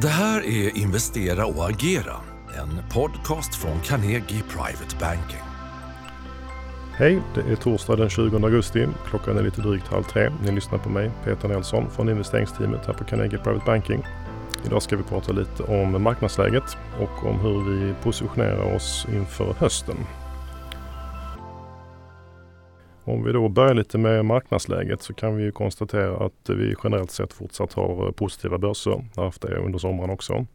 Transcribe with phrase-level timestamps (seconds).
[0.00, 2.16] Det här är Investera och agera,
[2.58, 5.42] en podcast från Carnegie Private Banking.
[6.92, 8.86] Hej, det är torsdag den 20 augusti.
[9.08, 10.30] Klockan är lite drygt halv tre.
[10.42, 14.02] Ni lyssnar på mig, Peter Nilsson från investeringsteamet här på Carnegie Private Banking.
[14.66, 19.96] Idag ska vi prata lite om marknadsläget och om hur vi positionerar oss inför hösten.
[23.08, 27.32] Om vi då börjar lite med marknadsläget så kan vi konstatera att vi generellt sett
[27.32, 29.04] fortsatt har eh, positiva börser.
[29.16, 30.46] Har haft det under sommaren också.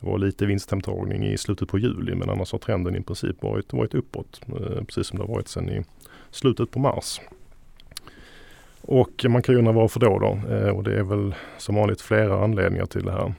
[0.00, 3.72] Det var lite vinsthemtagning i slutet på juli men annars har trenden i princip varit,
[3.72, 4.40] varit uppåt.
[4.48, 5.84] Eh, precis som det har varit sedan i
[6.30, 7.20] slutet på mars.
[8.80, 10.54] Och man kan ju undra varför då, då?
[10.54, 13.34] Eh, och det är väl som vanligt flera anledningar till det här.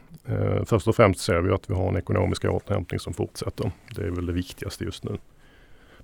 [0.65, 3.71] Först och främst ser vi att vi har en ekonomisk återhämtning som fortsätter.
[3.95, 5.17] Det är väl det viktigaste just nu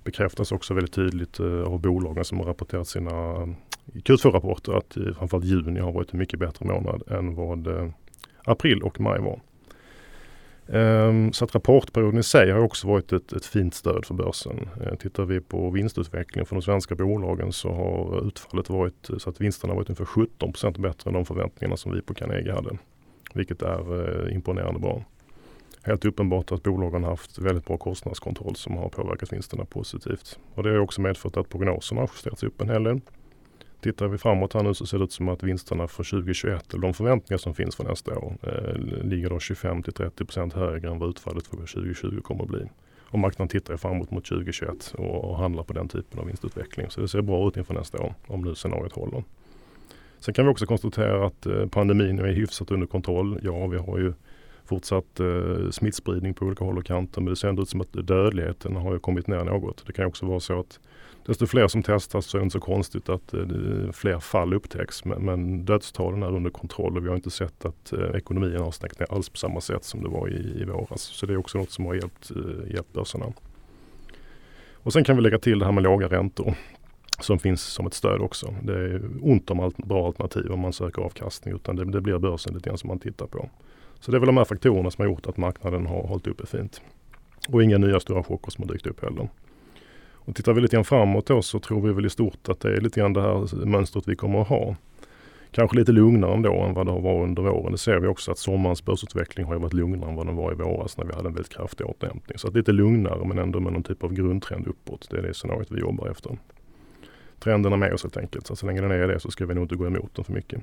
[0.04, 3.48] bekräftas också väldigt tydligt eh, av bolagen som har rapporterat sina eh,
[3.94, 7.92] Q2-rapporter att eh, framförallt juni har varit en mycket bättre månad än vad
[8.44, 9.40] april och maj var.
[10.68, 14.68] Ehm, så att rapportperioden i sig har också varit ett, ett fint stöd för börsen.
[14.98, 19.72] Tittar vi på vinstutvecklingen för de svenska bolagen så har utfallet varit så att vinsterna
[19.72, 22.78] har varit ungefär 17 bättre än de förväntningarna som vi på Carnegie hade.
[23.34, 25.04] Vilket är imponerande bra
[25.84, 30.38] helt uppenbart att bolagen haft väldigt bra kostnadskontroll som har påverkat vinsterna positivt.
[30.54, 33.00] Och det har också medfört att prognoserna har justerats upp en hel del.
[33.80, 36.82] Tittar vi framåt här nu så ser det ut som att vinsterna för 2021, eller
[36.82, 40.90] de förväntningar som finns för nästa år, eh, ligger då 25 till 30 procent högre
[40.90, 42.70] än vad utfallet för 2020 kommer att bli.
[43.02, 46.90] Och marknaden tittar framåt mot 2021 och, och handlar på den typen av vinstutveckling.
[46.90, 49.24] Så det ser bra ut inför nästa år, om nu scenariot håller.
[50.18, 53.38] Sen kan vi också konstatera att eh, pandemin är hyfsat under kontroll.
[53.42, 54.12] Ja, vi har ju
[54.64, 57.20] fortsatt eh, smittspridning på olika håll och kanter.
[57.20, 59.84] Men det ser ändå ut som att dödligheten har kommit ner något.
[59.86, 60.80] Det kan också vara så att
[61.26, 65.04] desto fler som testas så är det inte så konstigt att eh, fler fall upptäcks.
[65.04, 68.70] Men, men dödstalen är under kontroll och vi har inte sett att eh, ekonomin har
[68.70, 71.02] stängt ner alls på samma sätt som det var i, i våras.
[71.02, 73.26] Så det är också något som har hjälpt, eh, hjälpt börserna.
[74.72, 76.54] Och sen kan vi lägga till det här med låga räntor
[77.20, 78.54] som finns som ett stöd också.
[78.62, 82.18] Det är ont om allt, bra alternativ om man söker avkastning utan det, det blir
[82.18, 83.48] börsen lite grann som man tittar på.
[84.04, 86.46] Så det är väl de här faktorerna som har gjort att marknaden har hållit uppe
[86.46, 86.82] fint.
[87.48, 89.28] Och inga nya stora chocker som har dykt upp heller.
[90.12, 92.76] Och tittar vi lite grann framåt då så tror vi väl i stort att det
[92.76, 94.76] är lite grann det här mönstret vi kommer att ha.
[95.50, 97.72] Kanske lite lugnare ändå än vad det har varit under våren.
[97.72, 100.54] Det ser vi också att sommarens börsutveckling har varit lugnare än vad den var i
[100.54, 102.38] våras när vi hade en väldigt kraftig återhämtning.
[102.38, 105.08] Så att lite lugnare men ändå med någon typ av grundtrend uppåt.
[105.10, 106.38] Det är det scenariot vi jobbar efter.
[107.38, 108.46] Trenden är med oss helt enkelt.
[108.46, 110.32] Så, så länge den är det så ska vi nog inte gå emot den för
[110.32, 110.62] mycket.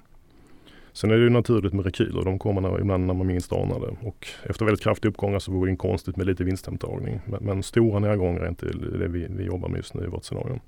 [0.93, 2.23] Sen är det ju naturligt med rekyler.
[2.23, 4.07] De kommer när, ibland när man minst anar det.
[4.07, 7.19] Och efter väldigt kraftiga uppgångar så vore det konstigt med lite vinsthemtagning.
[7.25, 10.23] Men, men stora nedgångar är inte det vi, vi jobbar med just nu i vårt
[10.23, 10.59] scenario.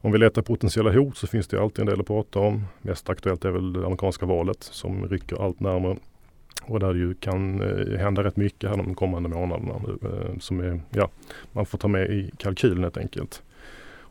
[0.00, 2.64] Om vi letar potentiella hot så finns det alltid en del att prata om.
[2.82, 5.96] Mest aktuellt är väl det amerikanska valet som rycker allt närmare.
[6.62, 9.74] Och där det ju kan eh, hända rätt mycket här de kommande månaderna.
[10.02, 11.10] Eh, som är, ja,
[11.52, 13.42] man får ta med i kalkylen helt enkelt.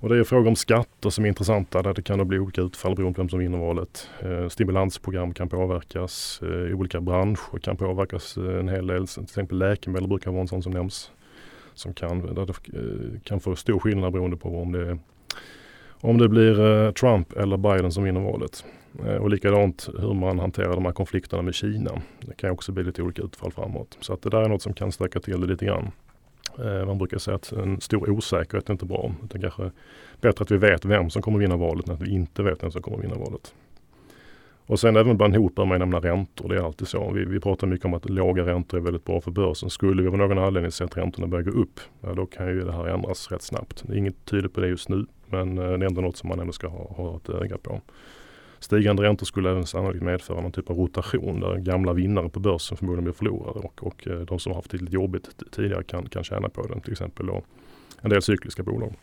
[0.05, 2.95] Och det är frågor om skatter som är intressanta där det kan bli olika utfall
[2.95, 4.09] beroende på vem som vinner valet.
[4.19, 9.07] Eh, stimulansprogram kan påverkas, eh, olika branscher kan påverkas eh, en hel del.
[9.07, 11.11] Till exempel läkemedel brukar vara en sån som nämns.
[11.73, 14.97] Som kan, där det, eh, kan få stor skillnad beroende på om det,
[16.01, 18.65] om det blir eh, Trump eller Biden som vinner valet.
[19.05, 21.91] Eh, och likadant hur man hanterar de här konflikterna med Kina.
[22.21, 23.97] Det kan också bli lite olika utfall framåt.
[23.99, 25.91] Så att det där är något som kan stöka till det lite grann.
[26.59, 29.11] Eh, man brukar säga att en stor osäkerhet är inte bra.
[29.21, 29.71] Det är kanske
[30.21, 32.71] bättre att vi vet vem som kommer vinna valet än att vi inte vet vem
[32.71, 33.53] som kommer vinna valet.
[34.67, 36.49] Och sen även bland hot bör man nämna räntor.
[36.49, 37.11] Det är alltid så.
[37.11, 39.69] Vi, vi pratar mycket om att låga räntor är väldigt bra för börsen.
[39.69, 42.63] Skulle vi av någon anledning se att räntorna börjar gå upp, ja, då kan ju
[42.63, 43.83] det här ändras rätt snabbt.
[43.87, 46.29] Det är inget tydligt på det just nu, men eh, det är ändå något som
[46.29, 47.81] man ändå ska ha, ha ett öga på.
[48.65, 52.77] Stigande räntor skulle även sannolikt medföra någon typ av rotation där gamla vinnare på börsen
[52.77, 56.09] förmodligen blir förlorare och, och eh, de som har haft det lite jobbigt tidigare kan,
[56.09, 56.81] kan tjäna på den.
[56.81, 57.43] Till exempel då
[58.01, 58.93] en del cykliska bolag.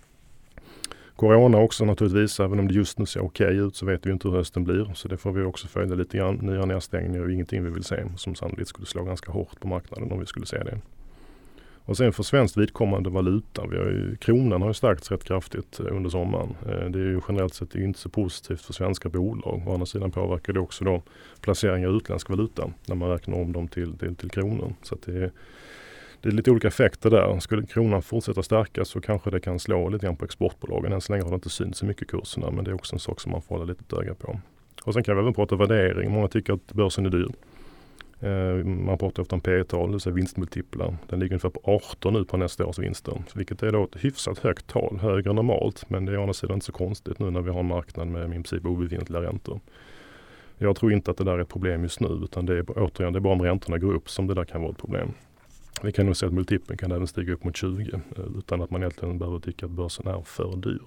[1.17, 4.11] Corona också naturligtvis, även om det just nu ser okej okay ut så vet vi
[4.11, 4.93] inte hur hösten blir.
[4.95, 6.35] Så det får vi också följa lite grann.
[6.35, 10.13] Nya nedstängningar är ingenting vi vill se som sannolikt skulle slå ganska hårt på marknaden
[10.13, 10.79] om vi skulle se det.
[11.85, 13.67] Och sen för svenskt vidkommande valuta.
[13.67, 16.57] Vi har ju, kronan har ju stärkts rätt kraftigt eh, under sommaren.
[16.67, 19.63] Eh, det är ju generellt sett inte så positivt för svenska bolag.
[19.67, 21.03] Å andra sidan påverkar det också då
[21.41, 24.75] placeringar i utländsk valuta när man räknar om dem till, till, till kronor.
[24.83, 25.31] Så det är,
[26.21, 27.41] det är lite olika effekter där.
[27.41, 30.93] Skulle kronan fortsätta stärkas så kanske det kan slå lite grann på exportbolagen.
[30.93, 33.01] Än så länge har det inte synts så mycket kurserna men det är också en
[33.01, 34.41] sak som man får hålla lite öga på.
[34.85, 36.11] Och sen kan vi även prata värdering.
[36.11, 37.29] Många tycker att börsen är dyr.
[38.23, 40.97] Eh, man pratar ofta om P tal det vill säga vinstmultiplar.
[41.09, 43.23] Den ligger ungefär på 18 nu på nästa års vinster.
[43.35, 45.91] Vilket är då ett hyfsat högt tal, högre än normalt.
[45.91, 48.09] Men det är å andra sidan inte så konstigt nu när vi har en marknad
[48.09, 49.61] med i princip obefintliga räntor.
[50.59, 53.13] Jag tror inte att det där är ett problem just nu utan det är återigen
[53.13, 55.13] det är bara om räntorna går upp som det där kan vara ett problem.
[55.83, 58.71] Vi kan nog se att multipeln kan även stiga upp mot 20 eh, utan att
[58.71, 60.83] man egentligen behöver tycka att börsen är för dyr.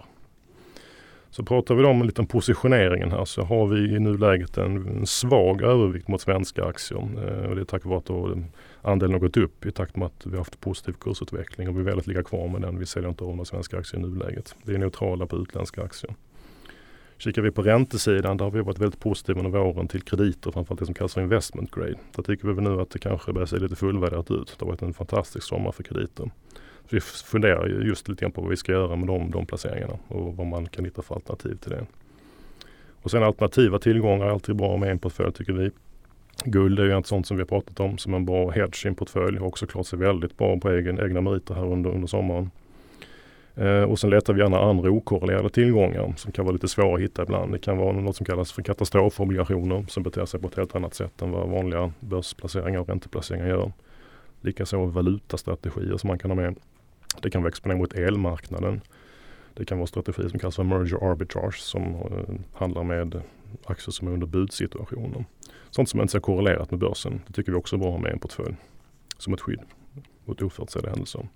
[1.36, 4.88] Så pratar vi då om en liten positioneringen här så har vi i nuläget en,
[4.88, 7.00] en svag övervikt mot svenska aktier.
[7.00, 8.38] Eh, och det är tack vare att då
[8.82, 11.84] andelen har gått upp i takt med att vi har haft positiv kursutveckling och vi
[11.84, 12.80] väljer att ligga kvar med den.
[12.80, 14.56] Vi säljer inte av några svenska aktier i nuläget.
[14.64, 16.16] Vi är neutrala på utländska aktier.
[17.18, 20.80] Kikar vi på räntesidan, där har vi varit väldigt positiva under våren till krediter, framförallt
[20.80, 21.96] det som kallas för investment grade.
[22.16, 24.56] Där tycker vi nu att det kanske börjar se lite fullvärderat ut.
[24.60, 26.32] Det har varit en fantastisk sommar för krediter.
[26.90, 29.94] Så vi funderar just lite grann på vad vi ska göra med de, de placeringarna
[30.08, 31.86] och vad man kan hitta för alternativ till det.
[33.02, 35.72] Och sen alternativa tillgångar är alltid bra med en portfölj tycker vi.
[36.44, 38.88] Guld är ju ett sånt som vi har pratat om som en bra hedge i
[38.88, 39.38] en portfölj.
[39.38, 42.52] Har också klarat sig väldigt bra på egen, egna meriter här under, under sommaren.
[43.56, 47.02] Eh, och sen letar vi gärna andra okorrelerade tillgångar som kan vara lite svåra att
[47.02, 47.52] hitta ibland.
[47.52, 50.94] Det kan vara något som kallas för katastrofobligationer som beter sig på ett helt annat
[50.94, 53.72] sätt än vad vanliga börsplaceringar och ränteplaceringar gör.
[54.42, 56.56] Likaså valutastrategier som man kan ha med.
[57.22, 58.82] Det kan vara exponering mot elmarknaden.
[59.54, 63.22] Det kan vara strategier som kallas för merger arbitrage som eh, handlar med
[63.66, 65.26] aktier som är under budsituationer.
[65.70, 67.22] Sånt som inte är korrelerat med börsen.
[67.28, 68.56] Det tycker vi också är bra att ha med i en portfölj
[69.18, 69.62] som ett skydd
[70.26, 71.28] mot oförutsedda händelser.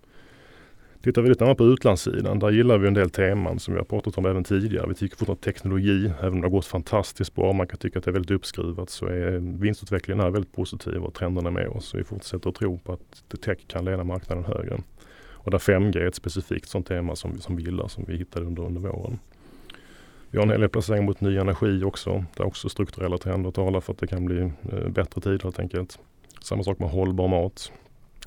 [1.04, 3.86] Tittar vi lite närmare på utlandssidan, där gillar vi en del teman som vi har
[3.86, 4.88] pratat om även tidigare.
[4.88, 8.00] Vi tycker fortfarande att teknologi, även om det har gått fantastiskt bra, man kan tycka
[8.00, 11.86] att det är väldigt uppskruvat, så är vinstutvecklingen här väldigt positiv och trenderna med oss.
[11.86, 14.80] Så vi fortsätter att tro på att tech kan leda marknaden högre.
[15.44, 18.46] Och där 5G är ett specifikt sånt tema som, som vi gillar, som vi hittade
[18.46, 19.20] under, under våren.
[20.32, 22.24] Vi har en hel del placering mot ny energi också.
[22.38, 24.40] Där också strukturella trender talar för att det kan bli
[24.72, 26.00] eh, bättre tider helt enkelt.
[26.42, 27.72] Samma sak med hållbar mat.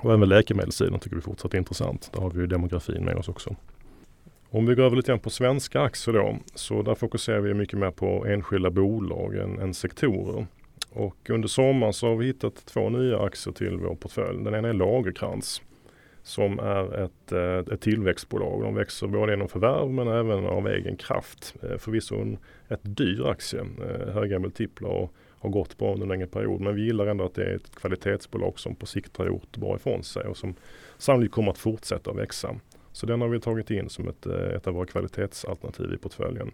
[0.00, 2.10] Och även läkemedelssidan tycker vi fortsatt är intressant.
[2.12, 3.56] Där har vi ju demografin med oss också.
[4.50, 7.78] Om vi går över lite grann på svenska aktier då, så där fokuserar vi mycket
[7.78, 10.46] mer på enskilda bolag än, än sektorer.
[10.90, 14.44] Och under sommaren så har vi hittat två nya aktier till vår portfölj.
[14.44, 15.62] Den ena är Lagerkrans
[16.22, 18.62] som är ett, eh, ett tillväxtbolag.
[18.62, 21.54] De växer både genom förvärv men även av egen kraft.
[21.62, 22.38] Eh, förvisso en
[22.68, 26.60] rätt dyr aktie, eh, höga multiplar och har gått bra under en längre period.
[26.60, 29.76] Men vi gillar ändå att det är ett kvalitetsbolag som på sikt har gjort bra
[29.76, 30.54] ifrån sig och som
[30.98, 32.54] sannolikt kommer att fortsätta växa.
[32.92, 36.50] Så den har vi tagit in som ett, ett av våra kvalitetsalternativ i portföljen.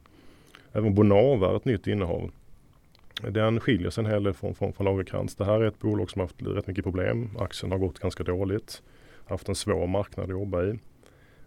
[0.73, 2.31] Även Bonava är ett nytt innehav.
[3.23, 5.35] Den skiljer sig en hel del från, från, från Lagercrantz.
[5.35, 7.31] Det här är ett bolag som har haft rätt mycket problem.
[7.39, 8.83] Aktien har gått ganska dåligt
[9.29, 10.79] haft en svår marknad att jobba i.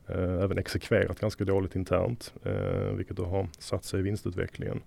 [0.08, 4.82] Eh, även exekverat ganska dåligt internt, eh, vilket då har satt sig i vinstutvecklingen.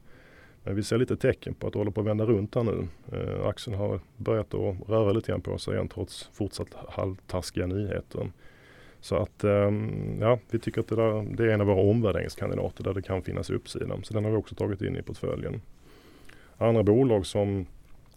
[0.63, 2.89] Men vi ser lite tecken på att det håller på att vända runt här nu.
[3.13, 8.31] Eh, aktien har börjat att röra lite grann på sig igen trots fortsatt halvtaskiga nyheter.
[9.01, 12.85] Så att ehm, ja, vi tycker att det, där, det är en av våra omvärderingskandidater
[12.85, 13.99] där det kan finnas uppsida.
[14.03, 15.61] Så den har vi också tagit in i portföljen.
[16.59, 17.67] Andra bolag som,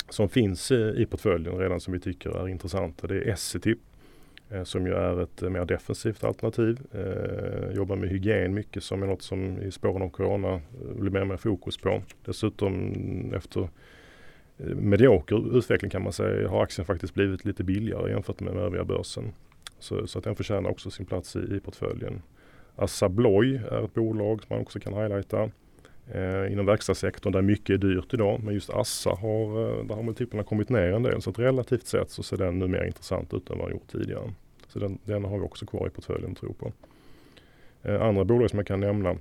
[0.09, 3.75] som finns i, i portföljen redan som vi tycker är intressanta det är Essity
[4.49, 6.79] Eh, som ju är ett eh, mer defensivt alternativ.
[6.91, 11.11] Eh, jobbar med hygien mycket som är något som i spåren av Corona eh, blir
[11.11, 12.01] mer och mer fokus på.
[12.25, 13.69] Dessutom mm, efter
[14.75, 18.83] medioker utveckling kan man säga har aktien faktiskt blivit lite billigare jämfört med den övriga
[18.83, 19.33] börsen.
[19.79, 22.21] Så, så att den förtjänar också sin plats i, i portföljen.
[22.75, 25.49] Assa Abloy är ett bolag som man också kan highlighta.
[26.11, 28.41] Eh, inom verkstadssektorn där mycket är dyrt idag.
[28.43, 31.21] Men just Assa har, eh, där har multiplarna kommit ner en del.
[31.21, 33.91] Så att relativt sett så ser den nu mer intressant ut än vad den gjort
[33.91, 34.33] tidigare.
[34.67, 36.71] Så den, den har vi också kvar i portföljen tror på.
[37.83, 39.15] Eh, andra bolag som jag kan nämna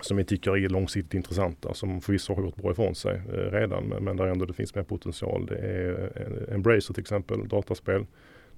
[0.00, 3.84] som vi tycker är långsiktigt intressanta som förvisso har gjort bra ifrån sig eh, redan
[3.84, 5.46] men, men där ändå det finns mer potential.
[5.46, 8.06] Det är eh, Embracer till exempel, dataspel.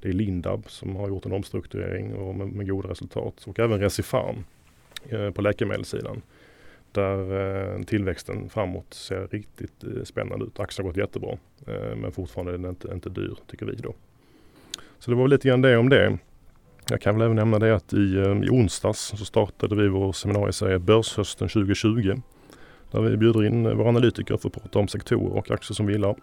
[0.01, 3.81] Det är Lindab som har gjort en omstrukturering och med, med goda resultat och även
[3.81, 4.45] Recipharm
[5.09, 6.23] eh, på läkemedelssidan
[6.93, 10.61] där eh, tillväxten framåt ser riktigt eh, spännande ut.
[10.61, 13.95] Aktien har gått jättebra eh, men fortfarande är den inte, inte dyr tycker vi då.
[14.99, 16.19] Så det var lite grann det om det.
[16.91, 20.79] Jag kan väl även nämna det att i, i onsdags så startade vi vår seminarieserie
[20.79, 22.21] Börshösten 2020.
[22.91, 25.93] Där vi bjuder in våra analytiker för att prata om sektorer och aktier som vi
[25.93, 26.17] gillar.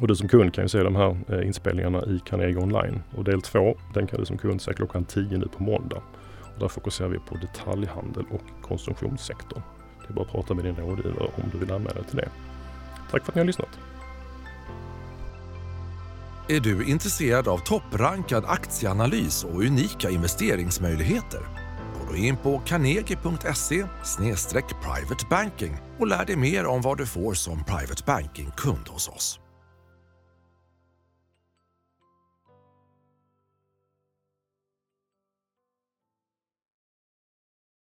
[0.00, 3.02] Och du som kund kan ju se de här inspelningarna i Carnegie online.
[3.16, 6.02] Och del två, den kan du som kund se klockan 10 nu på måndag.
[6.54, 9.62] Och där fokuserar vi på detaljhandel och konsumtionssektorn.
[10.06, 12.28] Det är bara att prata med din rådgivare om du vill anmäla dig till det.
[13.10, 13.78] Tack för att ni har lyssnat.
[16.48, 21.40] Är du intresserad av topprankad aktieanalys och unika investeringsmöjligheter?
[22.00, 23.84] Gå då in på carnegie.se
[24.82, 29.41] privatebanking och lär dig mer om vad du får som private banking-kund hos oss.